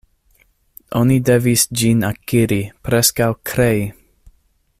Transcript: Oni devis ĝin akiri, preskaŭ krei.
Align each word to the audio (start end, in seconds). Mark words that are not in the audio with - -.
Oni 0.99 1.17
devis 1.29 1.67
ĝin 1.81 2.01
akiri, 2.09 2.59
preskaŭ 2.89 3.31
krei. 3.53 3.87